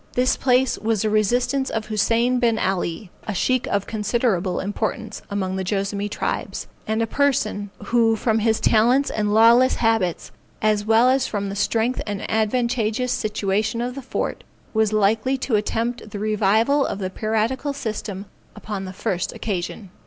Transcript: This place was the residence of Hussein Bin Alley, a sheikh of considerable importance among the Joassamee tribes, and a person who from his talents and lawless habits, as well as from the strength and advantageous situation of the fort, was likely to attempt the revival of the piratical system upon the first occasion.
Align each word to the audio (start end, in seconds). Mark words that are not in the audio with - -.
This 0.13 0.35
place 0.35 0.79
was 0.79 1.03
the 1.03 1.11
residence 1.11 1.69
of 1.69 1.85
Hussein 1.85 2.39
Bin 2.39 2.57
Alley, 2.57 3.11
a 3.27 3.35
sheikh 3.35 3.67
of 3.67 3.85
considerable 3.85 4.59
importance 4.59 5.21
among 5.29 5.57
the 5.57 5.63
Joassamee 5.63 6.09
tribes, 6.09 6.65
and 6.87 7.03
a 7.03 7.05
person 7.05 7.69
who 7.85 8.15
from 8.15 8.39
his 8.39 8.59
talents 8.59 9.11
and 9.11 9.31
lawless 9.31 9.75
habits, 9.75 10.31
as 10.59 10.85
well 10.87 11.07
as 11.07 11.27
from 11.27 11.49
the 11.49 11.55
strength 11.55 12.01
and 12.07 12.25
advantageous 12.31 13.11
situation 13.11 13.79
of 13.79 13.93
the 13.93 14.01
fort, 14.01 14.43
was 14.73 14.91
likely 14.91 15.37
to 15.37 15.55
attempt 15.55 16.09
the 16.09 16.17
revival 16.17 16.83
of 16.83 16.97
the 16.97 17.11
piratical 17.11 17.71
system 17.71 18.25
upon 18.55 18.85
the 18.85 18.93
first 18.93 19.31
occasion. 19.33 19.91